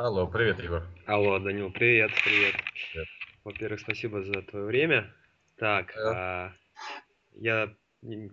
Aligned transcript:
Алло, 0.00 0.28
привет, 0.28 0.62
Егор. 0.62 0.84
Алло, 1.06 1.40
Данил, 1.40 1.72
привет, 1.72 2.12
привет. 2.24 2.54
Привет. 2.92 3.08
Во-первых, 3.42 3.80
спасибо 3.80 4.22
за 4.22 4.42
твое 4.42 4.64
время. 4.64 5.12
Так, 5.56 5.92
Да. 5.96 6.12
а, 6.12 6.52
я 7.34 7.74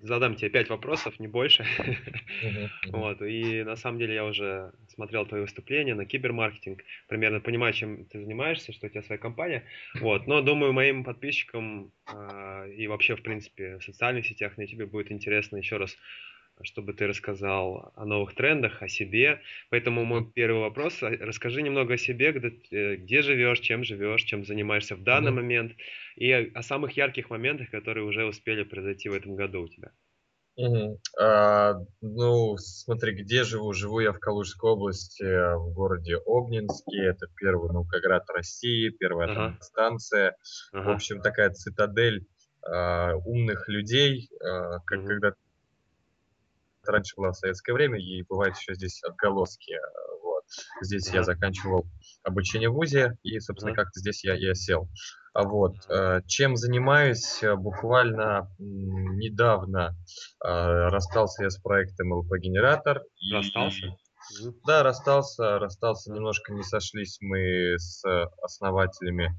задам 0.03 0.35
тебе 0.35 0.51
пять 0.51 0.69
вопросов, 0.69 1.19
не 1.19 1.27
больше. 1.27 1.65
Мгм. 2.43 2.69
Вот, 2.91 3.19
и 3.23 3.63
на 3.63 3.75
самом 3.77 3.97
деле 3.97 4.13
я 4.13 4.25
уже 4.25 4.73
смотрел 4.89 5.25
твои 5.25 5.41
выступления 5.41 5.95
на 5.95 6.05
кибермаркетинг, 6.05 6.83
примерно 7.07 7.39
понимаю, 7.39 7.73
чем 7.73 8.05
ты 8.05 8.19
занимаешься, 8.19 8.71
что 8.71 8.85
у 8.85 8.89
тебя 8.89 9.01
своя 9.01 9.17
компания. 9.17 9.63
Вот, 9.95 10.27
но 10.27 10.41
думаю, 10.41 10.71
моим 10.71 11.03
подписчикам 11.03 11.91
а, 12.05 12.67
и 12.67 12.85
вообще, 12.85 13.15
в 13.15 13.23
принципе, 13.23 13.79
в 13.79 13.83
социальных 13.83 14.27
сетях 14.27 14.55
на 14.57 14.61
YouTube 14.61 14.91
будет 14.91 15.11
интересно 15.11 15.57
еще 15.57 15.77
раз, 15.77 15.97
чтобы 16.63 16.93
ты 16.93 17.07
рассказал 17.07 17.91
о 17.95 18.05
новых 18.05 18.33
трендах, 18.35 18.81
о 18.81 18.87
себе. 18.87 19.41
Поэтому 19.69 20.05
мой 20.05 20.25
первый 20.33 20.61
вопрос, 20.61 21.01
а, 21.03 21.09
расскажи 21.09 21.61
немного 21.61 21.95
о 21.95 21.97
себе, 21.97 22.31
где, 22.31 22.49
э, 22.71 22.95
где 22.97 23.21
живешь, 23.21 23.59
чем 23.59 23.83
живешь, 23.83 24.23
чем 24.23 24.45
занимаешься 24.45 24.95
в 24.95 25.03
данный 25.03 25.31
Мгм. 25.31 25.33
момент, 25.33 25.73
и 26.15 26.31
о, 26.31 26.47
о 26.53 26.63
самых 26.63 26.93
ярких 26.97 27.29
моментах, 27.29 27.69
которые 27.71 28.05
уже 28.05 28.25
успели 28.25 28.63
произойти 28.63 29.09
в 29.09 29.13
этом 29.13 29.35
году 29.35 29.63
у 29.63 29.67
тебя. 29.67 29.91
Мгм. 30.57 30.99
А, 31.19 31.73
ну, 32.01 32.55
смотри, 32.57 33.13
где 33.21 33.43
живу? 33.43 33.73
Живу 33.73 33.99
я 33.99 34.13
в 34.13 34.19
Калужской 34.19 34.71
области, 34.71 35.23
в 35.57 35.73
городе 35.73 36.15
Обнинске. 36.25 37.03
Это 37.07 37.27
первый 37.35 37.71
наукоград 37.73 38.23
России, 38.29 38.89
первая 38.89 39.27
Ага, 39.33 39.47
атомная 39.49 39.59
станция. 39.59 40.37
В 40.81 40.89
ага, 40.89 40.89
общем, 40.89 41.21
такая 41.21 41.49
цитадель 41.51 42.27
а, 42.65 43.15
умных 43.25 43.67
людей, 43.67 44.29
а, 44.41 44.79
как 44.85 45.03
мгм, 45.03 45.03
когда 45.03 45.33
раньше 46.91 47.15
была 47.17 47.31
в 47.31 47.35
советское 47.35 47.73
время, 47.73 47.99
и 47.99 48.23
бывает 48.23 48.55
еще 48.55 48.73
здесь 48.75 49.01
отголоски. 49.03 49.73
а, 49.73 50.17
Вот. 50.23 50.43
Здесь 50.81 51.09
я 51.11 51.23
заканчивал 51.23 51.85
обучение 52.23 52.69
в 52.69 52.73
ВУЗе, 52.73 53.17
и, 53.23 53.39
собственно, 53.39 53.73
как-то 53.73 53.99
здесь 53.99 54.23
я 54.23 54.35
и 54.35 54.45
осел. 54.47 54.89
А 55.33 55.43
вот, 55.43 55.75
э, 55.89 56.21
чем 56.27 56.55
занимаюсь, 56.55 57.43
э, 57.43 57.55
буквально 57.55 58.49
недавно 58.57 59.97
э, 60.41 60.47
расстался 60.47 61.43
я 61.43 61.49
с 61.49 61.57
проектом 61.57 62.13
ЛП-генератор, 62.13 63.01
Расстался? 63.33 63.85
и 63.87 63.89
да, 64.65 64.81
расстался, 64.81 65.59
расстался, 65.59 66.11
немножко 66.11 66.53
не 66.53 66.63
сошлись 66.63 67.17
мы 67.21 67.75
с 67.77 68.03
основателями 68.41 69.35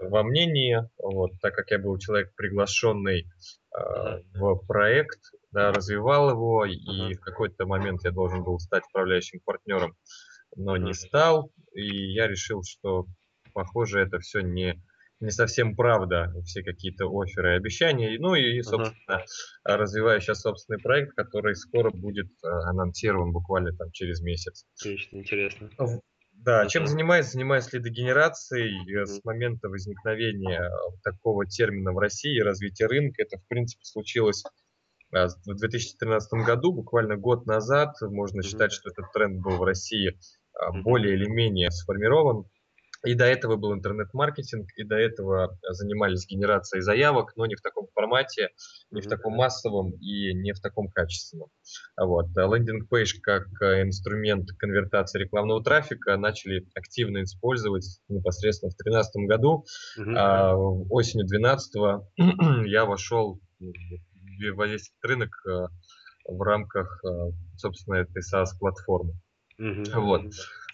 во 0.00 0.22
мнении, 0.22 0.78
вот, 0.98 1.32
так 1.40 1.54
как 1.54 1.70
я 1.70 1.78
был 1.78 1.98
человек 1.98 2.34
приглашенный 2.36 3.22
э, 3.22 4.22
в 4.34 4.66
проект, 4.66 5.20
да, 5.50 5.72
развивал 5.72 6.30
его, 6.30 6.64
и 6.64 7.14
в 7.14 7.20
какой-то 7.20 7.66
момент 7.66 8.04
я 8.04 8.10
должен 8.10 8.44
был 8.44 8.58
стать 8.58 8.84
управляющим 8.90 9.40
партнером, 9.44 9.96
но 10.56 10.76
не 10.76 10.94
стал, 10.94 11.52
и 11.72 12.12
я 12.12 12.28
решил, 12.28 12.62
что, 12.62 13.06
похоже, 13.52 14.00
это 14.00 14.18
все 14.20 14.40
не, 14.40 14.80
не 15.20 15.30
совсем 15.30 15.74
правда, 15.74 16.32
все 16.44 16.62
какие-то 16.62 17.06
оферы 17.06 17.54
и 17.54 17.56
обещания, 17.56 18.16
ну 18.18 18.34
и, 18.34 18.62
собственно, 18.62 19.24
развиваю 19.64 20.20
сейчас 20.20 20.42
собственный 20.42 20.80
проект, 20.80 21.14
который 21.14 21.54
скоро 21.56 21.90
будет 21.90 22.28
э, 22.44 22.48
анонсирован 22.48 23.32
буквально 23.32 23.72
там 23.72 23.90
через 23.92 24.20
месяц. 24.20 24.66
Отлично, 24.78 25.18
интересно. 25.18 25.70
Да, 26.44 26.66
чем 26.68 26.84
Ага, 26.84 26.92
занимаюсь? 26.92 27.26
Занимаюсь 27.26 27.72
лидогенерацией 27.72 29.02
э, 29.02 29.06
с 29.06 29.24
момента 29.24 29.68
возникновения 29.68 30.60
э, 30.62 30.70
такого 31.02 31.46
термина 31.46 31.92
в 31.92 31.98
России, 31.98 32.38
развития 32.40 32.86
рынка. 32.86 33.22
Это, 33.22 33.38
в 33.38 33.46
принципе, 33.48 33.84
случилось 33.84 34.44
с- 35.12 35.36
в 35.46 35.54
2013 35.56 36.44
году, 36.44 36.72
буквально 36.72 37.16
год 37.16 37.46
назад. 37.46 37.96
Можно 38.00 38.42
считать, 38.42 38.72
что 38.72 38.90
этот 38.90 39.12
тренд 39.12 39.40
был 39.40 39.56
в 39.56 39.62
России 39.64 40.18
более 40.82 41.14
или 41.14 41.28
менее 41.28 41.70
сформирован. 41.70 42.44
И 43.04 43.14
до 43.14 43.24
этого 43.24 43.56
был 43.56 43.74
интернет-маркетинг, 43.74 44.68
и 44.76 44.82
до 44.82 44.96
этого 44.96 45.56
занимались 45.70 46.26
генерацией 46.26 46.82
заявок, 46.82 47.32
но 47.36 47.46
не 47.46 47.54
в 47.54 47.60
таком 47.60 47.86
формате, 47.94 48.50
не 48.90 49.00
в 49.00 49.06
таком 49.06 49.34
массовом 49.34 49.92
и 49.92 50.34
не 50.34 50.52
в 50.52 50.60
таком 50.60 50.88
качественном. 50.88 51.48
Вот. 51.96 52.26
А 52.36 52.46
landing 52.46 52.89
page 52.89 53.14
как 53.22 53.46
э, 53.62 53.82
инструмент 53.82 54.48
конвертации 54.58 55.20
рекламного 55.20 55.62
трафика 55.62 56.16
начали 56.16 56.66
активно 56.74 57.22
использовать 57.22 58.00
непосредственно 58.08 58.70
в 58.70 58.76
2013 58.76 59.28
году. 59.28 59.64
мгм, 59.96 60.16
А 60.16 60.56
осенью 60.56 61.26
2012 61.26 62.66
я 62.66 62.84
вошел 62.84 63.40
в 63.60 64.66
весь 64.66 64.92
рынок 65.02 65.30
э, 65.46 65.66
в 66.28 66.42
рамках, 66.42 67.00
э, 67.04 67.08
собственно, 67.56 67.96
этой 67.96 68.22
SaaS-платформы. 68.22 69.14
Мгм, 69.58 69.92
Вот. 69.94 70.26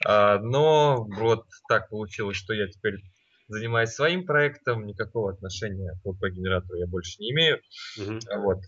А, 0.04 0.38
но 0.38 1.04
вот 1.04 1.46
так 1.68 1.88
получилось, 1.90 2.36
что 2.36 2.52
я 2.54 2.68
теперь 2.68 2.96
занимаюсь 3.48 3.90
своим 3.90 4.26
проектом, 4.26 4.86
никакого 4.86 5.32
отношения 5.32 5.92
к 6.02 6.06
ВП-генератору 6.08 6.78
я 6.78 6.86
больше 6.86 7.20
не 7.20 7.32
имею. 7.32 7.60
А, 8.30 8.38
Вот. 8.38 8.60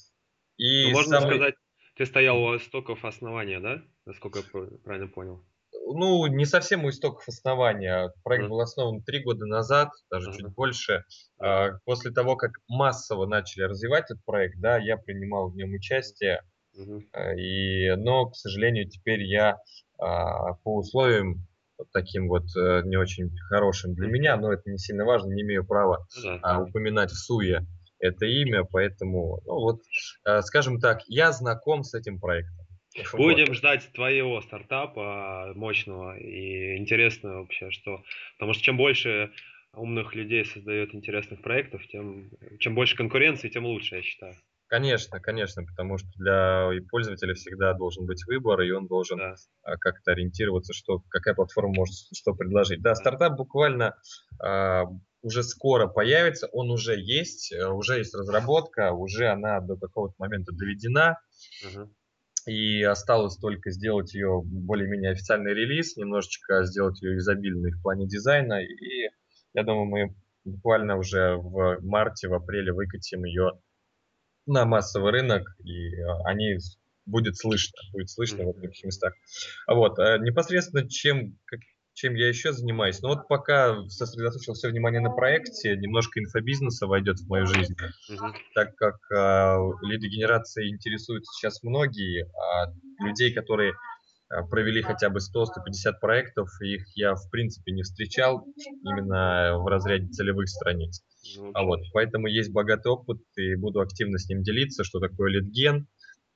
Ну, 0.80 0.88
И 0.88 0.90
можно 0.90 1.20
самый, 1.20 1.20
сказать, 1.20 1.54
ты 1.96 2.06
стоял 2.06 2.38
у 2.42 2.56
истоков 2.56 3.04
основания, 3.04 3.60
да? 3.60 3.82
Насколько 4.06 4.38
я 4.38 4.44
пр- 4.44 4.78
правильно 4.78 5.08
понял. 5.08 5.44
ну, 5.72 6.26
не 6.26 6.44
совсем 6.46 6.84
у 6.84 6.90
истоков 6.90 7.28
основания. 7.28 8.12
Проект 8.24 8.46
Ага, 8.46 8.48
был 8.48 8.60
основан 8.60 9.02
три 9.02 9.22
года 9.22 9.46
назад, 9.46 9.90
даже 10.10 10.30
чуть 10.30 10.48
ага, 10.48 10.54
больше. 10.54 11.04
А, 11.38 11.78
После 11.84 12.10
того, 12.10 12.36
как 12.36 12.52
массово 12.68 13.26
начали 13.26 13.62
развивать 13.64 14.10
этот 14.10 14.24
проект, 14.24 14.58
да, 14.60 14.78
я 14.78 14.96
принимал 14.96 15.50
в 15.50 15.56
нем 15.56 15.72
участие. 15.74 16.42
А, 17.12 17.34
И, 17.34 17.94
но, 17.96 18.26
к 18.26 18.36
сожалению, 18.36 18.88
теперь 18.88 19.22
я 19.22 19.58
а, 19.98 20.54
по 20.64 20.76
условиям 20.76 21.46
вот 21.78 21.88
таким 21.92 22.28
вот 22.28 22.44
э, 22.56 22.82
не 22.86 22.96
очень 22.96 23.28
хорошим 23.50 23.94
для 23.94 24.08
меня, 24.08 24.38
но 24.38 24.50
это 24.50 24.70
не 24.70 24.78
сильно 24.78 25.04
важно, 25.04 25.34
не 25.34 25.42
имею 25.42 25.66
права 25.66 26.06
а, 26.40 26.62
упоминать 26.62 27.10
в 27.10 27.18
суе 27.18 27.66
это 27.98 28.26
имя, 28.26 28.64
поэтому, 28.64 29.40
ну 29.44 29.54
вот, 29.54 29.82
э, 30.26 30.42
скажем 30.42 30.80
так, 30.80 31.02
я 31.06 31.32
знаком 31.32 31.82
с 31.82 31.94
этим 31.94 32.18
проектом. 32.18 32.66
Вот. 33.12 33.20
Будем 33.20 33.52
ждать 33.52 33.90
твоего 33.92 34.40
стартапа 34.40 35.52
мощного 35.54 36.18
и 36.18 36.78
интересного 36.78 37.40
вообще, 37.40 37.70
что... 37.70 38.02
Потому 38.38 38.54
что 38.54 38.62
чем 38.62 38.76
больше 38.76 39.32
умных 39.74 40.14
людей 40.14 40.44
создает 40.46 40.94
интересных 40.94 41.42
проектов, 41.42 41.86
тем 41.88 42.30
чем 42.58 42.74
больше 42.74 42.96
конкуренции, 42.96 43.50
тем 43.50 43.66
лучше, 43.66 43.96
я 43.96 44.02
считаю. 44.02 44.36
Конечно, 44.68 45.20
конечно, 45.20 45.64
потому 45.64 45.96
что 45.96 46.08
для 46.16 46.70
и 46.74 46.80
пользователя 46.80 47.34
всегда 47.34 47.72
должен 47.74 48.04
быть 48.04 48.24
выбор, 48.26 48.62
и 48.62 48.70
он 48.72 48.86
должен 48.88 49.18
Да, 49.18 49.36
а, 49.62 49.76
как-то 49.76 50.10
ориентироваться, 50.12 50.72
что 50.72 51.02
какая 51.08 51.34
платформа 51.34 51.72
может 51.74 51.94
что 52.12 52.34
предложить. 52.34 52.82
Да, 52.82 52.96
стартап 52.96 53.36
буквально 53.36 53.94
а, 54.42 54.84
уже 55.22 55.44
скоро 55.44 55.86
появится, 55.86 56.48
он 56.52 56.70
уже 56.70 56.98
есть, 57.00 57.52
э, 57.52 57.66
уже 57.68 57.98
есть 57.98 58.14
разработка, 58.14 58.92
уже 58.92 59.28
она 59.28 59.60
до 59.60 59.76
какого-то 59.76 60.14
момента 60.18 60.52
доведена, 60.52 61.18
Ага. 61.64 61.88
и 62.46 62.82
осталось 62.82 63.36
только 63.36 63.70
сделать 63.70 64.14
ее 64.14 64.40
более-менее 64.44 65.12
официальный 65.12 65.52
релиз, 65.54 65.96
немножечко 65.96 66.64
сделать 66.64 67.02
ее 67.02 67.18
изобильной 67.18 67.72
в 67.72 67.82
плане 67.82 68.06
дизайна, 68.06 68.62
и 68.62 69.10
я 69.54 69.62
думаю, 69.64 69.86
мы 69.86 70.16
буквально 70.44 70.96
уже 70.96 71.36
в 71.36 71.78
марте, 71.82 72.28
в 72.28 72.34
апреле 72.34 72.72
выкатим 72.72 73.24
ее 73.24 73.52
на 74.46 74.64
массовый 74.64 75.12
рынок, 75.12 75.42
и 75.64 75.94
э, 75.94 76.06
они 76.24 76.58
будет 77.04 77.36
слышно, 77.36 77.78
будет 77.92 78.10
слышно 78.10 78.42
Мгм. 78.44 78.52
в 78.52 78.56
многих 78.58 78.84
местах. 78.84 79.14
А 79.66 79.74
Вот, 79.74 79.98
э, 79.98 80.18
непосредственно 80.20 80.88
чем, 80.88 81.38
как- 81.46 81.60
чем 81.94 82.14
я 82.14 82.28
еще 82.28 82.52
занимаюсь? 82.52 83.00
Ну 83.00 83.08
вот 83.08 83.26
пока 83.28 83.76
сосредоточил 83.88 84.54
все 84.54 84.68
внимание 84.68 85.00
на 85.00 85.10
проекте, 85.10 85.76
немножко 85.76 86.20
инфобизнеса 86.20 86.86
войдет 86.86 87.18
в 87.18 87.28
мою 87.28 87.46
жизнь, 87.46 87.74
Мгм. 88.08 88.34
так 88.54 88.74
как 88.76 88.96
э, 89.12 89.56
лидогенерацией 89.82 90.70
интересуются 90.74 91.32
сейчас 91.32 91.62
многие, 91.62 92.28
а 92.36 92.72
людей, 93.04 93.32
которые 93.32 93.72
провели 94.50 94.82
хотя 94.82 95.08
бы 95.08 95.18
100-150 95.20 96.00
проектов, 96.00 96.48
их 96.60 96.84
я 96.94 97.14
в 97.14 97.30
принципе 97.30 97.72
не 97.72 97.82
встречал 97.82 98.44
именно 98.82 99.58
в 99.58 99.66
разряде 99.66 100.08
целевых 100.08 100.48
страниц. 100.48 101.02
Ну, 101.36 101.50
А 101.54 101.64
вот, 101.64 101.80
поэтому 101.92 102.26
есть 102.26 102.52
богатый 102.52 102.88
опыт, 102.88 103.20
и 103.36 103.54
буду 103.56 103.80
активно 103.80 104.18
с 104.18 104.28
ним 104.28 104.42
делиться, 104.42 104.84
что 104.84 105.00
такое 105.00 105.30
лидген, 105.30 105.86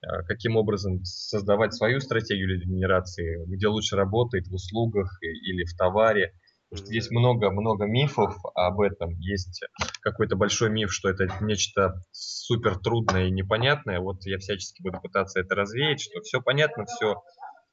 а, 0.02 0.22
каким 0.22 0.56
образом 0.56 1.04
создавать 1.04 1.74
свою 1.74 2.00
стратегию 2.00 2.48
лидогенерации, 2.48 3.44
где 3.46 3.66
лучше 3.68 3.96
работает, 3.96 4.46
в 4.48 4.54
услугах 4.54 5.18
или 5.22 5.64
в 5.64 5.76
товаре. 5.76 6.32
Потому 6.70 6.86
что 6.86 6.94
есть 6.94 7.10
много-много 7.10 7.86
мифов 7.86 8.36
об 8.54 8.80
этом. 8.80 9.10
Есть 9.18 9.60
какой-то 10.02 10.36
большой 10.36 10.70
миф, 10.70 10.92
что 10.92 11.08
это 11.08 11.26
нечто 11.40 12.00
супер 12.12 12.78
трудное 12.78 13.26
и 13.26 13.32
непонятное. 13.32 13.98
Вот 13.98 14.24
я 14.24 14.38
всячески 14.38 14.80
буду 14.80 15.00
пытаться 15.00 15.40
это 15.40 15.56
развеять, 15.56 16.00
что 16.00 16.20
все 16.20 16.40
понятно, 16.40 16.84
все, 16.86 17.20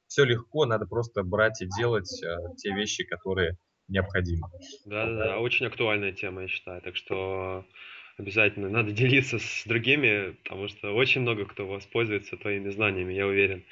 все 0.07 0.23
легко, 0.23 0.65
надо 0.65 0.85
просто 0.85 1.23
брать 1.23 1.61
и 1.61 1.67
делать 1.77 2.23
а, 2.23 2.55
те 2.55 2.73
вещи, 2.73 3.03
которые 3.03 3.57
необходимы. 3.87 4.47
Да-да-да, 4.85 5.39
очень 5.39 5.65
актуальная 5.65 6.11
тема, 6.11 6.43
я 6.43 6.47
считаю. 6.47 6.81
Так 6.81 6.95
что 6.95 7.65
обязательно 8.17 8.69
надо 8.69 8.91
делиться 8.93 9.39
с 9.39 9.63
другими, 9.65 10.31
потому 10.43 10.67
что 10.67 10.93
очень 10.93 11.21
много 11.21 11.45
кто 11.45 11.67
воспользуется 11.67 12.37
твоими 12.37 12.69
знаниями, 12.69 13.13
я 13.13 13.27
уверен. 13.27 13.63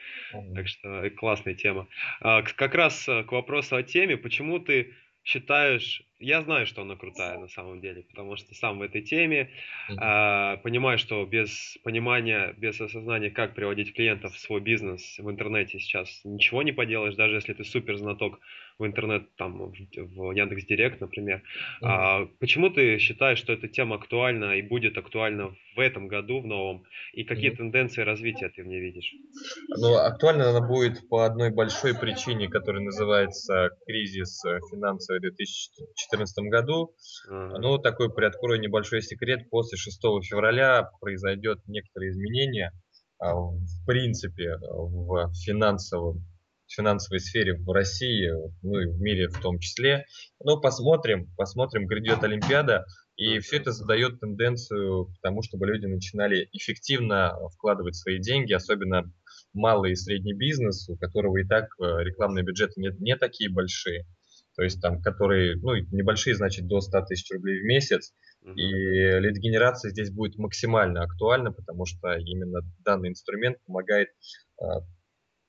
Так 0.54 0.68
что 0.68 1.10
классная 1.12 1.56
тема. 1.56 1.88
А, 2.22 2.42
как 2.44 2.76
раз 2.76 3.06
к 3.06 3.32
вопросу 3.32 3.76
о 3.76 3.84
теме, 3.84 4.18
почему 4.18 4.60
ты 4.60 4.94
считаешь, 5.24 6.04
я 6.20 6.42
знаю, 6.42 6.66
что 6.66 6.82
она 6.82 6.96
крутая 6.96 7.38
на 7.38 7.48
самом 7.48 7.82
деле, 7.82 8.04
потому 8.04 8.36
что 8.38 8.54
сам 8.56 8.80
в 8.80 8.82
этой 8.82 9.02
теме, 9.02 9.50
mm-hmm. 9.90 10.62
понимаю, 10.62 10.98
что 10.98 11.26
без 11.26 11.78
понимания, 11.84 12.54
без 12.58 12.80
осознания, 12.80 13.30
как 13.30 13.54
приводить 13.56 13.94
клиентов 13.94 14.34
в 14.34 14.40
свой 14.40 14.62
бизнес 14.62 15.18
в 15.18 15.30
интернете 15.30 15.80
сейчас 15.80 16.22
ничего 16.24 16.64
не 16.64 16.72
поделаешь, 16.72 17.16
даже 17.16 17.36
если 17.36 17.54
ты 17.54 17.64
супер 17.64 17.98
знаток 17.98 18.40
в 18.78 18.86
интернет, 18.86 19.34
там, 19.36 19.58
в, 19.58 19.74
в 19.74 20.32
Яндекс 20.32 20.66
Директ, 20.66 21.00
например. 21.00 21.38
Mm-hmm. 21.82 21.88
А, 21.88 22.26
почему 22.40 22.70
ты 22.70 22.98
считаешь, 22.98 23.40
что 23.40 23.54
эта 23.54 23.68
тема 23.68 23.96
актуальна 23.96 24.56
и 24.56 24.62
будет 24.62 24.98
актуальна 24.98 25.56
в 25.76 25.80
этом 25.80 26.08
году, 26.08 26.42
в 26.42 26.46
новом? 26.46 26.84
И 27.14 27.24
какие 27.24 27.52
mm-hmm. 27.52 27.58
тенденции 27.58 28.02
развития 28.02 28.50
ты 28.50 28.64
в 28.64 28.68
ней 28.68 28.82
видишь? 28.82 29.14
Ну, 29.70 29.96
актуальна 29.96 30.50
она 30.50 30.66
будет 30.66 31.08
по 31.08 31.26
одной 31.26 31.52
большой 31.52 31.98
причине, 31.98 32.50
которая 32.50 32.84
называется 32.84 33.70
кризис 33.86 34.44
э, 34.46 34.60
финансовый 34.70 35.20
в 35.20 35.96
2014 36.10 36.52
году. 36.52 36.96
Mm-hmm. 37.30 37.58
Ну, 37.60 37.78
такой 37.78 38.14
приоткрою 38.14 38.60
небольшой 38.60 39.02
секрет. 39.02 39.50
После 39.50 39.78
6 39.78 40.00
февраля 40.24 40.90
произойдет 41.00 41.60
некоторые 41.68 42.12
изменения 42.12 42.72
а, 43.20 43.34
в 43.34 43.86
принципе 43.86 44.58
в 44.62 45.32
финансовом 45.46 46.26
финансовой 46.68 47.20
сфере 47.20 47.54
в 47.54 47.72
России, 47.72 48.32
ну 48.64 48.80
и 48.80 48.88
в 48.88 49.00
мире 49.00 49.30
в 49.30 49.40
том 49.40 49.60
числе. 49.60 50.06
Но 50.44 50.60
посмотрим, 50.60 51.32
посмотрим, 51.38 51.86
грядет 51.86 52.24
Олимпиада, 52.24 52.86
и 53.16 53.40
все 53.40 53.58
это 53.58 53.72
задает 53.72 54.20
тенденцию 54.20 55.06
к 55.06 55.22
тому, 55.22 55.42
чтобы 55.42 55.68
люди 55.68 55.86
начинали 55.86 56.50
эффективно 56.52 57.34
вкладывать 57.54 57.96
свои 57.96 58.20
деньги, 58.20 58.54
особенно 58.54 59.04
малый 59.54 59.92
и 59.92 59.96
средний 59.96 60.34
бизнес, 60.34 60.90
у 60.90 60.98
которого 60.98 61.38
и 61.38 61.46
так 61.46 61.66
э, 61.80 62.04
рекламные 62.04 62.44
бюджеты 62.44 62.74
не, 62.82 62.90
не 63.00 63.16
такие 63.16 63.50
большие, 63.50 64.06
то 64.56 64.64
есть 64.64 64.82
там, 64.82 65.02
которые, 65.02 65.56
ну, 65.58 65.76
небольшие, 65.92 66.36
значит, 66.36 66.68
до 66.68 66.82
100 66.82 67.02
тысяч 67.08 67.30
рублей 67.32 67.62
в 67.62 67.66
месяц, 67.66 68.14
и 68.56 68.62
лид-генерация 68.62 69.92
здесь 69.92 70.12
будет 70.12 70.38
максимально 70.38 71.04
актуальна, 71.04 71.52
потому 71.52 71.86
что 71.86 72.14
именно 72.14 72.62
данный 72.84 73.10
инструмент 73.10 73.58
помогает 73.66 74.10
э, 74.62 74.66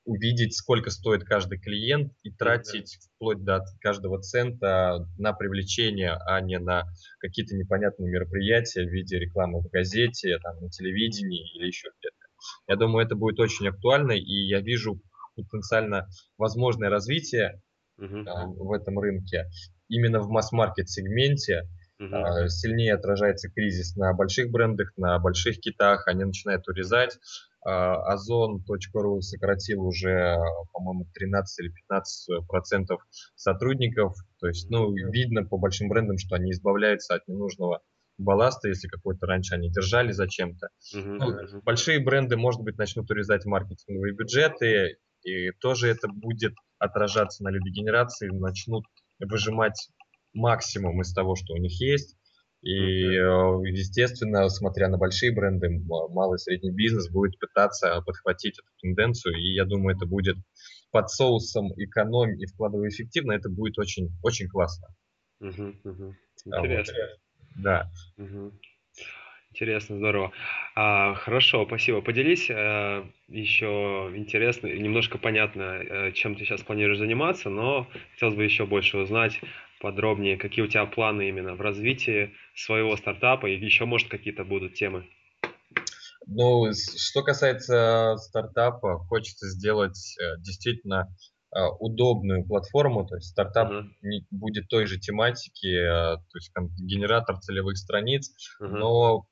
увидеть, 0.06 0.56
сколько 0.56 0.90
стоит 0.90 1.24
каждый 1.24 1.58
клиент 1.58 2.12
и 2.22 2.30
тратить 2.30 2.96
да. 2.98 3.06
вплоть 3.14 3.44
до 3.44 3.60
каждого 3.80 4.20
цента 4.20 5.06
на 5.18 5.32
привлечение, 5.32 6.12
а 6.12 6.40
не 6.40 6.58
на 6.58 6.84
какие-то 7.18 7.54
непонятные 7.54 8.10
мероприятия 8.10 8.84
в 8.84 8.90
виде 8.90 9.18
рекламы 9.18 9.60
в 9.60 9.68
газете, 9.68 10.38
там, 10.38 10.60
на 10.60 10.70
телевидении 10.70 11.54
или 11.54 11.66
еще 11.66 11.88
где-то. 11.98 12.16
Я 12.68 12.76
думаю, 12.76 13.04
это 13.04 13.16
будет 13.16 13.38
очень 13.40 13.68
актуально, 13.68 14.12
и 14.12 14.46
я 14.46 14.60
вижу 14.60 15.02
потенциально 15.34 16.08
возможное 16.38 16.88
развитие 16.88 17.60
uh-huh. 18.00 18.25
э, 18.25 18.46
в 18.46 18.72
этом 18.72 18.98
рынке 18.98 19.46
именно 19.88 20.20
в 20.20 20.28
масс-маркет 20.28 20.88
сегменте. 20.88 21.62
Uh-huh. 22.00 22.44
Э, 22.44 22.48
сильнее 22.48 22.94
отражается 22.94 23.48
кризис 23.50 23.96
на 23.96 24.12
больших 24.12 24.50
брендах, 24.50 24.93
на 24.96 25.19
больших 25.19 25.60
китах, 25.60 26.06
они 26.08 26.25
начинают 26.25 26.69
урезать 26.69 27.19
а, 27.66 28.12
Озон.ру 28.12 29.20
сократил 29.22 29.84
уже, 29.84 30.37
по-моему, 30.72 31.08
13 31.14 31.64
или 31.64 31.72
15 31.72 32.46
процентов 32.46 33.00
сотрудников. 33.34 34.14
То 34.38 34.46
есть, 34.46 34.70
ну, 34.70 34.94
видно 34.94 35.44
по 35.44 35.58
большим 35.58 35.88
брендам, 35.88 36.16
что 36.16 36.37
они 36.37 36.52
избавляются 36.52 37.16
от 37.16 37.26
ненужного 37.26 37.82
балласта, 38.19 38.69
если 38.69 38.87
какой-то 38.87 39.26
раньше 39.26 39.56
они 39.56 39.69
держали 39.69 40.12
зачем-то. 40.12 40.69
Uh-huh, 40.94 41.16
ну, 41.19 41.31
uh-huh. 41.32 41.62
Большие 41.64 41.99
бренды, 41.99 42.37
может 42.37 42.60
быть, 42.60 42.78
начнут 42.78 43.10
урезать 43.10 43.44
маркетинговые 43.44 44.14
бюджеты, 44.14 44.99
и 45.25 45.50
тоже 45.60 45.88
это 45.88 46.06
будет 46.06 46.54
отражаться 46.78 47.43
на 47.43 47.50
лидогенерации, 47.50 48.28
начнут 48.28 48.84
выжимать 49.20 49.88
максимум 50.32 51.00
из 51.00 51.12
того, 51.12 51.34
что 51.34 51.55
у 51.55 51.56
них 51.56 51.81
есть. 51.81 52.17
И, 52.62 52.70
э, 52.70 53.23
естественно, 53.69 54.49
смотря 54.49 54.88
на 54.88 54.99
большие 54.99 55.32
бренды, 55.32 55.69
малый 55.87 56.37
и 56.37 56.38
средний 56.38 56.73
бизнес 56.73 57.08
будет 57.11 57.38
пытаться 57.38 58.00
подхватить 58.05 58.58
эту 58.58 58.69
тенденцию. 58.81 59.37
И 59.37 59.55
я 59.55 59.64
думаю, 59.64 59.96
это 59.96 60.06
будет 60.06 60.37
под 60.90 61.11
соусом 61.11 61.73
экономии 61.76 62.43
и 62.43 62.46
вкладывая 62.46 62.88
эффективно, 62.88 63.32
это 63.32 63.49
будет 63.49 63.78
очень, 63.78 64.11
очень 64.23 64.49
классно. 64.49 64.88
Угу, 65.40 65.75
угу. 65.84 66.14
Интересно. 66.44 66.94
Вот. 66.99 67.62
Да. 67.62 67.90
Угу. 68.17 68.52
Интересно, 69.56 69.96
здорово. 69.96 70.32
А, 70.74 71.14
хорошо, 71.14 71.64
спасибо. 71.64 72.02
Поделись 72.02 72.50
э, 72.50 73.04
еще 73.28 74.12
интересно, 74.14 74.66
немножко 74.66 75.16
понятно, 75.16 75.62
э, 75.62 76.12
чем 76.12 76.34
ты 76.34 76.44
сейчас 76.44 76.60
планируешь 76.60 76.98
заниматься, 76.98 77.48
но 77.48 77.86
хотелось 78.12 78.34
бы 78.34 78.44
еще 78.44 78.66
больше 78.66 78.98
узнать 78.98 79.40
подробнее, 79.80 80.36
какие 80.36 80.62
у 80.62 80.68
тебя 80.68 80.84
планы 80.84 81.30
именно 81.30 81.54
в 81.54 81.62
развитии 81.62 82.34
своего 82.54 82.98
стартапа 82.98 83.46
и 83.46 83.56
еще, 83.56 83.86
может, 83.86 84.08
какие-то 84.08 84.44
будут 84.44 84.74
темы. 84.74 85.06
Ну, 86.26 86.70
что 86.74 87.22
касается 87.22 88.16
стартапа, 88.18 88.98
хочется 89.08 89.48
сделать 89.48 90.18
э, 90.20 90.38
действительно 90.42 91.08
э, 91.50 91.60
удобную 91.80 92.44
платформу, 92.44 93.06
то 93.06 93.14
есть 93.14 93.28
стартап 93.28 93.70
uh-huh. 93.70 93.84
не, 94.02 94.26
будет 94.30 94.68
той 94.68 94.84
же 94.84 94.98
тематики, 94.98 95.80
то 95.82 96.20
есть 96.34 96.52
генератор 96.78 97.38
целевых 97.38 97.78
страниц, 97.78 98.34
uh-huh. 98.60 98.68
но 98.68 99.26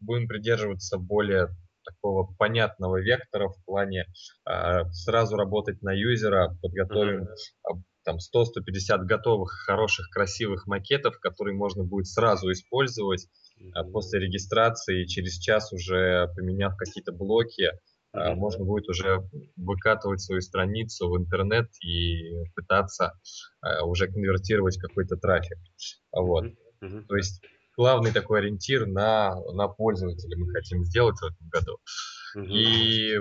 будем 0.00 0.28
придерживаться 0.28 0.98
более 0.98 1.48
такого 1.84 2.32
понятного 2.38 3.00
вектора 3.00 3.48
в 3.48 3.64
плане 3.64 4.06
э, 4.48 4.84
сразу 4.92 5.36
работать 5.36 5.82
на 5.82 5.92
юзера, 5.92 6.56
подготовим 6.62 7.24
uh-huh. 7.24 7.80
там 8.04 8.16
100-150 8.16 9.04
готовых, 9.04 9.50
хороших, 9.50 10.08
красивых 10.10 10.66
макетов, 10.66 11.18
которые 11.20 11.56
можно 11.56 11.84
будет 11.84 12.06
сразу 12.06 12.50
использовать 12.52 13.26
uh-huh. 13.58 13.90
после 13.92 14.20
регистрации, 14.20 15.06
через 15.06 15.38
час 15.38 15.72
уже 15.72 16.28
поменяв 16.36 16.76
какие-то 16.76 17.12
блоки, 17.12 17.72
uh-huh. 18.14 18.34
можно 18.34 18.64
будет 18.64 18.88
уже 18.88 19.22
выкатывать 19.56 20.20
свою 20.20 20.40
страницу 20.40 21.08
в 21.08 21.16
интернет 21.16 21.68
и 21.82 22.44
пытаться 22.54 23.14
уже 23.84 24.06
конвертировать 24.06 24.78
какой-то 24.78 25.16
трафик. 25.16 25.58
Вот. 26.12 26.44
Uh-huh. 26.82 27.04
То 27.06 27.16
есть 27.16 27.42
главный 27.80 28.12
такой 28.12 28.40
ориентир 28.40 28.86
на, 28.86 29.34
на 29.54 29.66
пользователя 29.66 30.36
мы 30.36 30.52
хотим 30.52 30.84
сделать 30.84 31.16
в 31.18 31.24
этом 31.24 31.48
году. 31.48 31.78
Угу. 32.36 32.44
И 32.44 33.18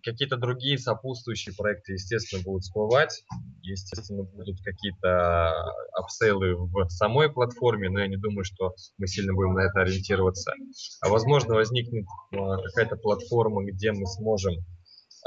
какие-то 0.00 0.36
другие 0.36 0.78
сопутствующие 0.78 1.56
проекты, 1.56 1.94
естественно, 1.94 2.40
будут 2.44 2.62
всплывать. 2.62 3.24
Естественно, 3.62 4.22
будут 4.22 4.60
какие-то 4.64 5.72
апсейлы 5.92 6.54
в 6.54 6.88
самой 6.88 7.32
платформе, 7.32 7.90
но 7.90 7.98
я 7.98 8.06
не 8.06 8.16
думаю, 8.16 8.44
что 8.44 8.74
мы 8.96 9.08
сильно 9.08 9.34
будем 9.34 9.54
на 9.54 9.64
это 9.64 9.80
ориентироваться. 9.80 10.52
А 11.00 11.08
возможно, 11.08 11.56
возникнет 11.56 12.06
а, 12.32 12.62
какая-то 12.62 12.94
платформа, 12.94 13.64
где 13.64 13.90
мы 13.90 14.06
сможем 14.06 14.54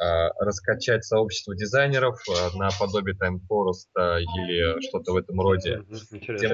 а, 0.02 0.30
раскачать 0.40 1.04
сообщество 1.04 1.54
дизайнеров 1.54 2.18
а, 2.30 2.58
на 2.58 2.70
подобие 2.80 3.18
Time 3.18 3.40
Forest 3.50 3.92
или 3.98 4.88
что-то 4.88 5.12
в 5.12 5.18
этом 5.18 5.42
роде, 5.42 5.84
где, 6.12 6.48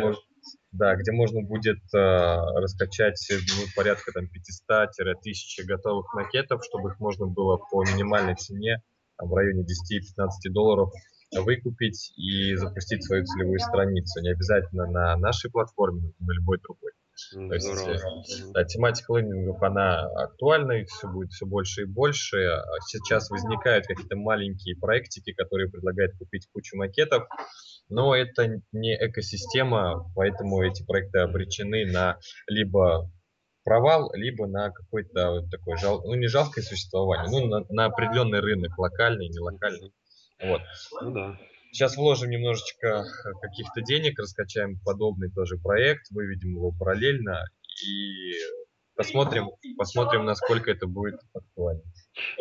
да, 0.71 0.95
где 0.95 1.11
можно 1.11 1.41
будет 1.41 1.79
э, 1.93 1.97
раскачать 1.97 3.25
ну, 3.31 3.63
порядка 3.75 4.11
там 4.11 4.25
500-1000 4.25 5.65
готовых 5.65 6.13
макетов, 6.13 6.63
чтобы 6.65 6.91
их 6.91 6.99
можно 6.99 7.27
было 7.27 7.57
по 7.57 7.83
минимальной 7.83 8.35
цене 8.35 8.81
там, 9.17 9.29
в 9.29 9.33
районе 9.33 9.63
10-15 9.63 10.51
долларов 10.51 10.91
выкупить 11.37 12.13
и 12.17 12.55
запустить 12.55 13.03
свою 13.03 13.25
целевую 13.25 13.59
страницу. 13.59 14.21
Не 14.21 14.31
обязательно 14.31 14.85
на 14.85 15.17
нашей 15.17 15.49
платформе, 15.49 16.13
но 16.19 16.27
на 16.27 16.31
любой 16.33 16.59
другой. 16.59 16.91
То 17.31 17.53
есть 17.53 17.67
э, 17.67 18.51
да, 18.53 18.65
тематика 18.65 19.13
лендингов, 19.15 19.61
она 19.63 20.01
актуальна, 20.01 20.73
и 20.73 20.85
все 20.85 21.07
будет 21.07 21.31
все 21.31 21.45
больше 21.45 21.83
и 21.83 21.85
больше. 21.85 22.37
А 22.45 22.63
сейчас 22.85 23.29
возникают 23.29 23.87
какие-то 23.87 24.17
маленькие 24.17 24.75
проектики, 24.75 25.31
которые 25.31 25.69
предлагают 25.69 26.17
купить 26.17 26.47
кучу 26.51 26.75
макетов, 26.75 27.23
но 27.89 28.15
это 28.15 28.61
не 28.71 28.95
экосистема, 28.95 30.11
поэтому 30.15 30.61
эти 30.61 30.83
проекты 30.85 31.19
обречены 31.19 31.85
на 31.85 32.17
либо 32.47 33.09
провал, 33.63 34.11
либо 34.13 34.47
на 34.47 34.71
какой-то 34.71 35.41
такой 35.49 35.77
жал, 35.77 36.01
ну 36.05 36.13
не 36.13 36.27
жалкое 36.27 36.63
существование, 36.63 37.29
ну 37.29 37.47
на, 37.47 37.65
на 37.69 37.85
определенный 37.85 38.39
рынок, 38.39 38.77
локальный, 38.77 39.27
не 39.27 39.39
локальный. 39.39 39.91
Вот. 40.41 40.61
Ну 41.01 41.11
да. 41.11 41.39
Сейчас 41.71 41.97
вложим 41.97 42.29
немножечко 42.29 43.03
каких-то 43.41 43.81
денег, 43.81 44.17
раскачаем 44.17 44.79
подобный 44.85 45.29
тоже 45.31 45.57
проект, 45.57 46.09
выведем 46.11 46.51
его 46.51 46.71
параллельно 46.71 47.43
и 47.85 48.33
посмотрим, 48.95 49.49
посмотрим, 49.77 50.25
насколько 50.25 50.71
это 50.71 50.87
будет 50.87 51.19
актуально. 51.33 51.83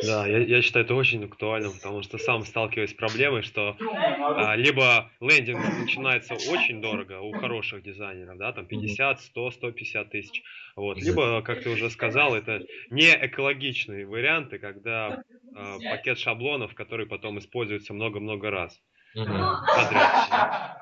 Да, 0.03 0.27
я, 0.27 0.39
я 0.39 0.63
считаю 0.63 0.85
это 0.85 0.95
очень 0.95 1.25
актуально, 1.25 1.71
потому 1.71 2.03
что 2.03 2.19
сам 2.19 2.45
сталкиваюсь 2.45 2.91
с 2.91 2.95
проблемой, 2.95 3.43
что 3.43 3.77
а, 3.81 4.55
либо 4.55 5.11
лендинг 5.21 5.61
начинается 5.81 6.35
очень 6.35 6.81
дорого 6.81 7.21
у 7.21 7.33
хороших 7.33 7.83
дизайнеров, 7.83 8.39
да, 8.39 8.53
там 8.53 8.67
50, 8.67 9.21
100, 9.21 9.51
150 9.51 10.11
тысяч, 10.11 10.43
вот, 10.77 10.99
либо, 10.99 11.43
как 11.43 11.63
ты 11.63 11.71
уже 11.71 11.91
сказал, 11.91 12.35
это 12.35 12.63
не 12.91 13.09
экологичные 13.09 14.07
варианты, 14.07 14.59
когда 14.59 15.25
а, 15.55 15.79
пакет 15.79 16.19
шаблонов, 16.19 16.75
который 16.75 17.07
потом 17.07 17.39
используется 17.39 17.95
много-много 17.95 18.51
раз. 18.51 18.81
Подряд. 19.15 20.77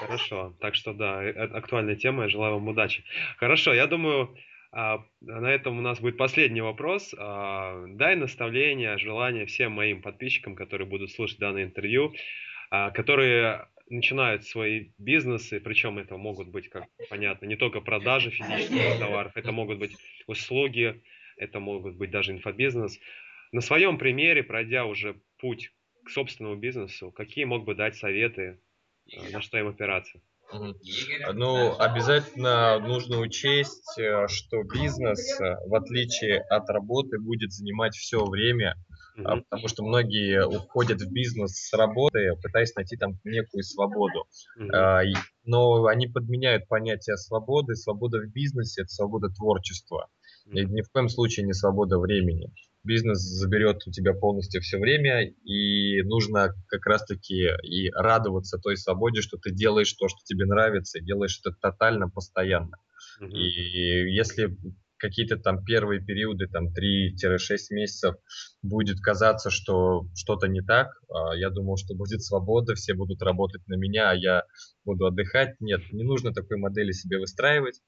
Хорошо, 0.00 0.54
так 0.60 0.74
что 0.74 0.92
да, 0.92 1.22
э, 1.22 1.32
актуальная 1.32 1.96
тема, 1.96 2.24
я 2.24 2.28
желаю 2.28 2.54
вам 2.54 2.68
удачи. 2.68 3.04
Хорошо, 3.36 3.74
я 3.74 3.86
думаю, 3.86 4.36
а, 4.72 5.04
на 5.20 5.50
этом 5.50 5.78
у 5.78 5.82
нас 5.82 6.00
будет 6.00 6.16
последний 6.16 6.60
вопрос. 6.60 7.14
А, 7.18 7.84
дай 7.88 8.14
наставление, 8.16 8.98
желание 8.98 9.46
всем 9.46 9.72
моим 9.72 10.00
подписчикам, 10.00 10.54
которые 10.54 10.86
будут 10.86 11.10
слушать 11.10 11.38
данное 11.38 11.64
интервью, 11.64 12.14
а, 12.70 12.90
которые 12.90 13.66
начинают 13.88 14.44
свои 14.44 14.90
бизнесы, 14.98 15.58
причем 15.58 15.98
это 15.98 16.16
могут 16.16 16.48
быть, 16.48 16.68
как 16.68 16.84
понятно, 17.08 17.46
не 17.46 17.56
только 17.56 17.80
продажи 17.80 18.30
физических 18.30 19.00
товаров, 19.00 19.32
это 19.34 19.50
могут 19.50 19.78
быть 19.78 19.96
услуги, 20.28 21.02
это 21.36 21.58
могут 21.58 21.96
быть 21.96 22.12
даже 22.12 22.30
инфобизнес. 22.30 23.00
На 23.50 23.60
своем 23.60 23.98
примере, 23.98 24.44
пройдя 24.44 24.84
уже 24.84 25.20
путь 25.38 25.72
к 26.04 26.10
собственному 26.10 26.54
бизнесу, 26.54 27.10
какие 27.10 27.44
мог 27.44 27.64
бы 27.64 27.74
дать 27.74 27.96
советы, 27.96 28.60
на 29.32 29.40
что 29.40 29.58
им 29.58 29.68
опираться? 29.68 30.20
Ну, 31.32 31.78
обязательно 31.78 32.78
нужно 32.80 33.18
учесть, 33.18 33.98
э, 33.98 34.26
что 34.26 34.62
бизнес, 34.64 35.40
э, 35.40 35.56
в 35.66 35.74
отличие 35.74 36.40
от 36.40 36.68
работы, 36.68 37.20
будет 37.20 37.52
занимать 37.52 37.94
все 37.94 38.24
время, 38.24 38.74
mm-hmm. 39.16 39.42
потому 39.48 39.68
что 39.68 39.84
многие 39.84 40.44
уходят 40.44 41.00
в 41.00 41.12
бизнес 41.12 41.52
с 41.52 41.72
работы, 41.72 42.32
пытаясь 42.42 42.74
найти 42.74 42.96
там 42.96 43.12
некую 43.24 43.62
свободу. 43.62 44.24
Mm-hmm. 44.58 45.14
Но 45.44 45.86
они 45.86 46.08
подменяют 46.08 46.66
понятие 46.66 47.16
свободы. 47.16 47.76
Свобода 47.76 48.18
в 48.18 48.32
бизнесе– 48.32 48.82
это 48.82 48.90
свобода 48.90 49.28
творчества. 49.28 50.08
Mm-hmm. 50.48 50.58
И 50.58 50.64
ни 50.66 50.82
в 50.82 50.90
коем 50.90 51.08
случае 51.08 51.46
не 51.46 51.52
свобода 51.52 51.98
времени 51.98 52.50
бизнес 52.82 53.18
заберет 53.18 53.86
у 53.86 53.90
тебя 53.90 54.14
полностью 54.14 54.60
все 54.62 54.78
время, 54.78 55.28
и 55.44 56.02
нужно 56.02 56.54
как 56.68 56.86
раз-таки 56.86 57.48
и 57.62 57.90
радоваться 57.90 58.58
той 58.58 58.76
свободе, 58.76 59.20
что 59.20 59.36
ты 59.36 59.52
делаешь 59.52 59.92
то, 59.92 60.08
что 60.08 60.18
тебе 60.24 60.46
нравится, 60.46 60.98
и 60.98 61.04
делаешь 61.04 61.40
это 61.42 61.56
тотально, 61.60 62.08
постоянно. 62.08 62.76
Mm-hmm. 63.20 63.30
И 63.30 64.14
если 64.14 64.56
какие-то 65.00 65.36
там 65.38 65.64
первые 65.64 66.00
периоды, 66.00 66.46
там 66.46 66.68
3-6 66.68 67.56
месяцев, 67.70 68.14
будет 68.62 69.00
казаться, 69.00 69.50
что 69.50 70.04
что-то 70.14 70.46
не 70.46 70.60
так, 70.60 70.88
а 71.08 71.34
я 71.34 71.50
думал, 71.50 71.76
что 71.76 71.94
будет 71.94 72.22
свобода, 72.22 72.74
все 72.74 72.94
будут 72.94 73.22
работать 73.22 73.66
на 73.66 73.74
меня, 73.74 74.10
а 74.10 74.14
я 74.14 74.44
буду 74.84 75.06
отдыхать. 75.06 75.58
Нет, 75.60 75.80
не 75.92 76.04
нужно 76.04 76.32
такой 76.32 76.58
модели 76.58 76.92
себе 76.92 77.18
выстраивать. 77.18 77.80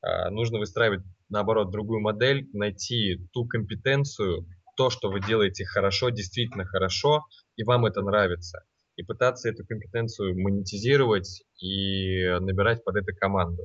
А, 0.00 0.30
нужно 0.30 0.58
выстраивать, 0.58 1.00
наоборот, 1.30 1.70
другую 1.70 2.00
модель, 2.00 2.48
найти 2.52 3.16
ту 3.32 3.46
компетенцию, 3.46 4.46
то, 4.76 4.90
что 4.90 5.10
вы 5.10 5.20
делаете 5.20 5.64
хорошо, 5.64 6.10
действительно 6.10 6.64
хорошо, 6.64 7.24
и 7.56 7.64
вам 7.64 7.86
это 7.86 8.02
нравится. 8.02 8.64
И 8.96 9.02
пытаться 9.02 9.48
эту 9.48 9.64
компетенцию 9.64 10.38
монетизировать 10.38 11.42
и 11.58 12.24
набирать 12.40 12.84
под 12.84 12.96
это 12.96 13.12
команду. 13.12 13.64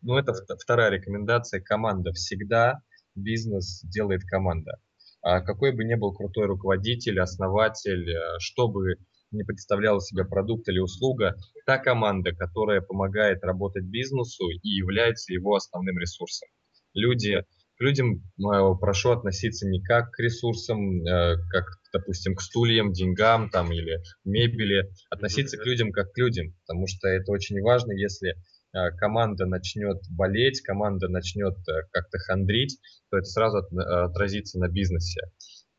Ну, 0.00 0.16
это 0.16 0.32
вторая 0.58 0.90
рекомендация. 0.90 1.60
Команда. 1.60 2.12
Всегда 2.12 2.80
бизнес 3.14 3.82
делает 3.82 4.22
команда. 4.24 4.78
А 5.20 5.40
какой 5.40 5.72
бы 5.72 5.84
ни 5.84 5.94
был 5.94 6.14
крутой 6.14 6.46
руководитель, 6.46 7.20
основатель, 7.20 8.10
э, 8.10 8.38
что 8.38 8.68
бы 8.68 8.96
не 9.30 9.44
представляла 9.44 10.00
себя 10.00 10.24
продукт 10.24 10.68
или 10.68 10.78
услуга, 10.78 11.36
та 11.64 11.78
команда, 11.78 12.32
которая 12.32 12.80
помогает 12.80 13.44
работать 13.44 13.84
бизнесу 13.84 14.48
и 14.50 14.68
является 14.68 15.32
его 15.32 15.54
основным 15.54 15.98
ресурсом. 15.98 16.48
Люди, 16.94 17.44
к 17.76 17.80
людям 17.80 18.16
э, 18.16 18.74
прошу 18.80 19.10
относиться 19.10 19.66
не 19.66 19.82
как 19.82 20.12
к 20.12 20.18
ресурсам, 20.20 21.04
э, 21.06 21.36
как, 21.50 21.64
допустим, 21.92 22.34
к 22.34 22.42
стульям, 22.42 22.92
деньгам 22.92 23.50
там, 23.50 23.72
или 23.72 24.02
мебели, 24.24 24.90
относиться 25.10 25.56
к 25.56 25.64
людям 25.64 25.90
как 25.90 26.12
к 26.12 26.18
людям, 26.18 26.54
потому 26.66 26.86
что 26.86 27.08
это 27.08 27.32
очень 27.32 27.60
важно, 27.62 27.92
если 27.92 28.30
э, 28.30 28.90
команда 28.98 29.46
начнет 29.46 29.98
болеть, 30.10 30.60
команда 30.60 31.08
начнет 31.08 31.56
как-то 31.90 32.18
хандрить, 32.18 32.78
то 33.10 33.18
это 33.18 33.26
сразу 33.26 33.58
отразится 33.58 34.58
на 34.58 34.68
бизнесе. 34.68 35.22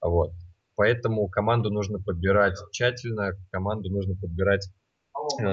Вот. 0.01 0.32
Поэтому 0.75 1.27
команду 1.27 1.70
нужно 1.70 2.00
подбирать 2.00 2.58
тщательно, 2.72 3.34
команду 3.51 3.89
нужно 3.89 4.15
подбирать 4.15 4.67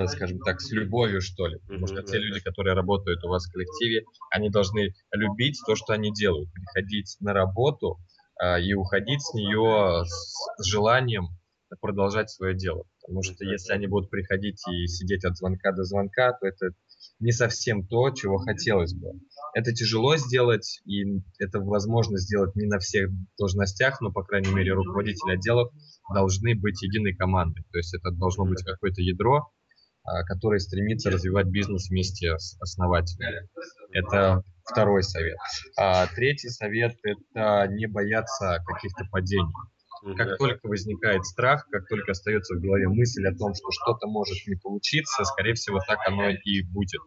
скажем 0.07 0.41
так, 0.41 0.61
с 0.61 0.71
любовью, 0.71 1.21
что 1.21 1.47
ли. 1.47 1.59
Потому 1.67 1.87
что 1.87 2.03
те 2.03 2.19
люди, 2.19 2.41
которые 2.41 2.75
работают 2.75 3.25
у 3.25 3.29
вас 3.29 3.47
в 3.47 3.53
коллективе, 3.53 4.05
они 4.31 4.51
должны 4.51 4.95
любить 5.13 5.59
то, 5.67 5.75
что 5.75 5.93
они 5.93 6.13
делают, 6.13 6.53
приходить 6.53 7.17
на 7.21 7.33
работу 7.33 7.99
э, 8.43 8.61
и 8.63 8.75
уходить 8.75 9.23
с 9.23 9.35
нее 9.35 10.05
с, 10.05 10.35
с 10.59 10.67
желанием 10.67 11.29
продолжать 11.81 12.31
свое 12.31 12.55
дело. 12.55 12.85
Потому 13.03 13.23
что 13.23 13.45
если 13.45 13.73
они 13.73 13.87
будут 13.87 14.11
приходить 14.11 14.61
и 14.69 14.87
сидеть 14.87 15.25
от 15.25 15.37
звонка 15.37 15.73
до 15.73 15.85
звонка, 15.85 16.33
то 16.33 16.47
это 16.47 16.71
не 17.19 17.33
совсем 17.33 17.87
то, 17.87 18.11
чего 18.11 18.39
хотелось 18.39 18.95
бы. 18.95 19.09
Это 19.55 19.73
тяжело 19.73 20.17
сделать, 20.17 20.81
и 20.85 21.21
это 21.39 21.61
возможно 21.61 22.19
сделать 22.19 22.55
не 22.57 22.67
на 22.67 22.79
всех 22.79 23.11
должностях, 23.39 24.01
но, 24.01 24.13
по 24.13 24.23
крайней 24.23 24.53
мере, 24.53 24.73
руководители 24.73 25.35
отделов 25.35 25.73
должны 26.13 26.55
быть 26.55 26.83
единой 26.83 27.15
командой. 27.15 27.65
То 27.73 27.79
есть 27.79 27.95
это 27.95 28.11
должно 28.11 28.45
быть 28.45 28.63
какое-то 28.65 29.01
ядро, 29.03 29.51
а, 30.03 30.23
которое 30.25 30.59
стремится 30.59 31.11
развивать 31.11 31.47
бизнес 31.47 31.89
вместе 31.89 32.37
с 32.39 32.57
основателями. 32.61 33.49
Это 33.93 34.43
второй 34.65 35.03
совет. 35.03 35.37
А 35.77 36.07
третий 36.07 36.49
совет– 36.49 36.97
это 37.03 37.67
не 37.71 37.87
бояться 37.87 38.63
каких-то 38.67 39.05
падений. 39.11 39.53
Как 40.17 40.39
только 40.39 40.67
возникает 40.67 41.25
страх, 41.27 41.67
как 41.71 41.87
только 41.87 42.13
остается 42.13 42.55
в 42.55 42.61
голове 42.61 42.89
мысль 42.89 43.27
о 43.27 43.37
том, 43.37 43.53
что 43.55 43.71
что-то 43.71 44.07
может 44.07 44.47
не 44.47 44.57
получиться, 44.57 45.25
скорее 45.25 45.55
всего, 45.55 45.79
так 45.87 45.99
оно 46.07 46.31
и 46.31 46.63
будет. 46.63 47.01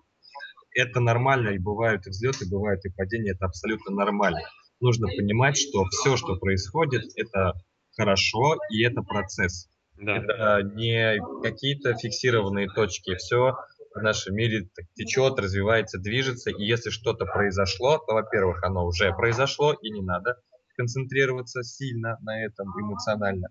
Это 0.76 1.00
нормально, 1.00 1.50
и 1.50 1.58
бывают 1.58 2.06
и 2.06 2.10
взлеты, 2.12 2.48
бывают 2.50 2.86
и 2.86 2.90
падения, 2.90 3.32
это 3.32 3.46
абсолютно 3.46 3.96
нормально. 3.96 4.42
Нужно 4.80 5.08
понимать, 5.08 5.58
что 5.58 5.86
все, 5.86 6.18
что 6.18 6.36
происходит, 6.38 7.04
это 7.16 7.54
хорошо, 7.96 8.58
и 8.70 8.84
это 8.84 9.02
процесс. 9.02 9.70
Да. 9.98 10.18
Это 10.18 10.64
не 10.76 11.20
какие-то 11.42 11.96
фиксированные 11.96 12.68
точки. 12.70 13.16
Все 13.16 13.56
в 13.96 14.02
нашем 14.02 14.36
мире 14.36 14.68
течет, 14.96 15.40
развивается, 15.40 16.00
движется. 16.00 16.50
И 16.50 16.64
если 16.64 16.90
что-то 16.90 17.26
произошло, 17.26 17.98
то, 18.00 18.14
во-первых, 18.14 18.64
оно 18.64 18.86
уже 18.86 19.14
произошло, 19.14 19.74
и 19.74 19.90
не 19.92 20.02
надо 20.02 20.38
концентрироваться 20.76 21.62
сильно 21.64 22.18
на 22.22 22.44
этом 22.44 22.68
эмоционально. 22.80 23.48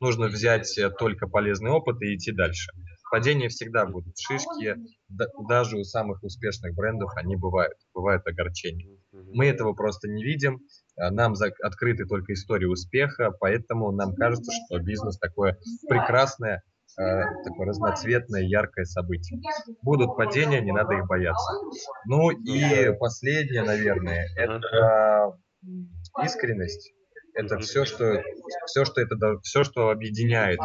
Нужно 0.00 0.28
взять 0.28 0.78
э, 0.78 0.88
только 0.88 1.28
полезный 1.28 1.70
опыт 1.70 2.00
и 2.00 2.14
идти 2.14 2.32
дальше. 2.32 2.70
Падения 3.10 3.48
всегда 3.48 3.86
будут. 3.86 4.18
Шишки, 4.18 4.76
даже 5.48 5.78
у 5.78 5.84
самых 5.84 6.22
успешных 6.22 6.74
брендов, 6.74 7.10
они 7.16 7.36
бывают. 7.36 7.76
Бывают 7.94 8.26
огорчения. 8.26 8.98
Мы 9.12 9.46
этого 9.46 9.72
просто 9.72 10.08
не 10.08 10.22
видим. 10.22 10.60
Э, 10.96 11.10
нам 11.10 11.34
открыты 11.62 12.06
только 12.06 12.32
истории 12.34 12.66
успеха, 12.66 13.30
поэтому 13.30 13.90
нам 13.92 14.14
кажется, 14.14 14.52
что 14.52 14.78
бизнес 14.78 15.18
такое 15.18 15.58
прекрасное, 15.88 16.62
э, 16.98 17.22
такое 17.44 17.66
разноцветное, 17.66 18.42
яркое 18.42 18.84
событие. 18.84 19.40
Будут 19.82 20.16
падения, 20.16 20.60
не 20.60 20.72
надо 20.72 20.94
их 20.94 21.06
бояться. 21.06 21.52
Ну 22.06 22.30
и 22.30 22.92
последнее, 22.98 23.62
наверное, 23.62 24.26
это 24.36 25.38
искренность 26.22 26.92
это 27.38 27.58
все, 27.58 27.84
что 27.84 28.22
все, 28.66 28.84
что 28.84 29.00
это 29.00 29.16
все, 29.42 29.62
что 29.62 29.90
объединяет 29.90 30.58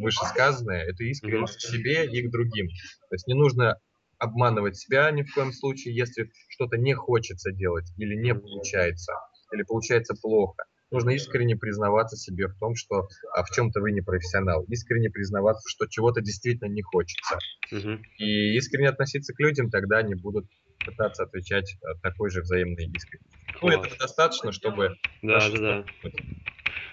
вышесказанное, 0.00 0.84
это 0.84 1.04
искренность 1.04 1.56
к 1.56 1.60
себе 1.60 2.06
и 2.06 2.22
к 2.22 2.30
другим. 2.30 2.68
То 2.68 3.14
есть 3.14 3.26
не 3.26 3.34
нужно 3.34 3.78
обманывать 4.18 4.76
себя 4.76 5.10
ни 5.10 5.22
в 5.22 5.32
коем 5.32 5.52
случае, 5.52 5.94
если 5.96 6.30
что-то 6.50 6.76
не 6.76 6.94
хочется 6.94 7.52
делать 7.52 7.86
или 7.96 8.14
не 8.14 8.34
получается, 8.34 9.12
или 9.52 9.62
получается 9.62 10.14
плохо. 10.20 10.64
Нужно 10.90 11.10
искренне 11.10 11.54
признаваться 11.54 12.16
себе 12.16 12.48
в 12.48 12.58
том, 12.58 12.74
что 12.74 13.08
а, 13.34 13.44
в 13.44 13.50
чем-то 13.50 13.80
вы 13.80 13.92
не 13.92 14.00
профессионал, 14.00 14.64
искренне 14.68 15.10
признаваться, 15.10 15.68
что 15.68 15.86
чего-то 15.86 16.22
действительно 16.22 16.68
не 16.68 16.82
хочется. 16.82 17.38
И 18.18 18.56
искренне 18.56 18.88
относиться 18.88 19.34
к 19.34 19.40
людям, 19.40 19.70
тогда 19.70 19.98
они 19.98 20.14
будут 20.14 20.46
пытаться 20.84 21.24
отвечать 21.24 21.76
а, 21.82 21.94
такой 22.00 22.30
же 22.30 22.42
взаимной 22.42 22.86
искренностью. 22.86 23.38
Ну, 23.62 23.68
этого 23.68 23.96
достаточно, 23.96 24.52
чтобы... 24.52 24.96
Да, 25.22 25.50
да, 25.50 25.58
да. 25.58 25.84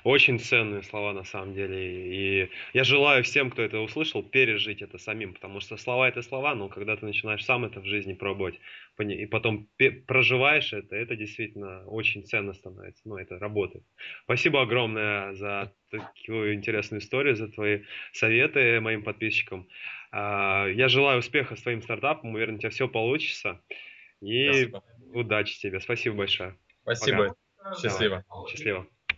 очень 0.04 0.40
ценные 0.40 0.84
слова 0.84 1.14
на 1.14 1.24
самом 1.24 1.54
деле. 1.54 2.44
И 2.44 2.50
я 2.74 2.84
желаю 2.84 3.24
всем, 3.24 3.52
кто 3.52 3.62
это 3.62 3.80
услышал, 3.80 4.24
пережить 4.24 4.82
это 4.82 4.98
самим, 4.98 5.34
потому 5.34 5.60
что 5.60 5.78
слова 5.78 6.08
это 6.08 6.22
слова, 6.22 6.56
но 6.56 6.70
когда 6.70 6.96
ты 6.96 7.06
начинаешь 7.06 7.46
сам 7.46 7.66
это 7.66 7.80
в 7.80 7.86
жизни 7.86 8.14
пробовать, 8.14 8.60
и 9.00 9.26
потом 9.26 9.68
проживаешь 10.08 10.74
это, 10.74 10.96
это 10.96 11.16
действительно 11.16 11.86
очень 11.86 12.26
ценно 12.26 12.54
становится. 12.54 13.02
Ну, 13.06 13.18
это 13.18 13.38
работает. 13.38 13.84
Спасибо 14.24 14.62
огромное 14.62 15.34
за 15.34 15.72
такую 15.92 16.56
интересную 16.56 17.02
историю, 17.02 17.36
за 17.36 17.48
твои 17.48 17.82
советы 18.12 18.80
моим 18.80 19.04
подписчикам. 19.04 19.68
А, 20.18 20.68
я 20.68 20.88
желаю 20.88 21.20
успеха 21.20 21.58
своим 21.58 21.82
стартапам, 21.82 22.36
уверен, 22.36 22.56
у 22.56 22.58
тебя 22.58 22.70
все 22.70 22.88
получится. 22.88 23.62
И 24.22 24.46
Спасибо. 24.48 24.84
удачи 25.14 25.60
тебе. 25.60 25.82
Спасибо 25.82 26.16
большое. 26.16 26.58
Спасибо. 26.84 27.36
Пока. 27.58 27.76
Счастливо. 27.82 28.24
Счастливо. 28.48 28.88